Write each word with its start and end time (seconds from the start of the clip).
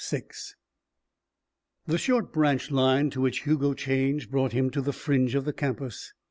VI 0.09 0.23
The 1.85 1.99
short 1.99 2.33
branch 2.33 2.71
line 2.71 3.11
to 3.11 3.21
which 3.21 3.43
Hugo 3.43 3.75
changed 3.75 4.31
brought 4.31 4.51
him 4.51 4.71
to 4.71 4.81
the 4.81 4.93
fringe 4.93 5.35
of 5.35 5.45
the 5.45 5.53
campus. 5.53 6.11